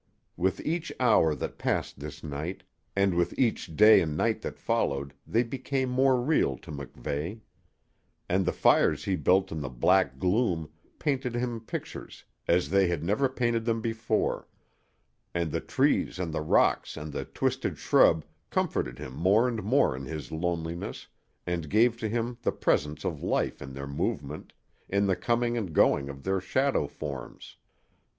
With 0.35 0.59
each 0.61 0.91
hour 0.99 1.35
that 1.35 1.59
passed 1.59 1.99
this 1.99 2.23
night, 2.23 2.63
and 2.95 3.13
with 3.13 3.37
each 3.37 3.75
day 3.75 4.01
and 4.01 4.17
night 4.17 4.41
that 4.41 4.57
followed, 4.57 5.13
they 5.27 5.43
became 5.43 5.89
more 5.89 6.19
real 6.19 6.57
to 6.57 6.71
MacVeigh; 6.71 7.41
and 8.27 8.43
the 8.43 8.51
fires 8.51 9.05
he 9.05 9.15
built 9.15 9.51
in 9.51 9.59
the 9.61 9.69
black 9.69 10.17
gloom 10.17 10.71
painted 10.97 11.35
him 11.35 11.59
pictures 11.59 12.25
as 12.47 12.71
they 12.71 12.87
had 12.87 13.03
never 13.03 13.29
painted 13.29 13.63
them 13.65 13.79
before; 13.79 14.47
and 15.35 15.51
the 15.51 15.61
trees 15.61 16.17
and 16.17 16.33
the 16.33 16.41
rocks 16.41 16.97
and 16.97 17.13
the 17.13 17.23
twisted 17.25 17.77
shrub 17.77 18.25
comforted 18.49 18.97
him 18.97 19.13
more 19.13 19.47
and 19.47 19.61
more 19.61 19.95
in 19.95 20.05
his 20.05 20.31
loneliness, 20.31 21.05
and 21.45 21.69
gave 21.69 21.95
to 21.97 22.09
him 22.09 22.39
the 22.41 22.51
presence 22.51 23.05
of 23.05 23.21
life 23.21 23.61
in 23.61 23.73
their 23.73 23.85
movement, 23.85 24.51
in 24.89 25.05
the 25.05 25.15
coming 25.15 25.55
and 25.55 25.73
going 25.73 26.09
of 26.09 26.23
their 26.23 26.41
shadow 26.41 26.87
forms. 26.87 27.57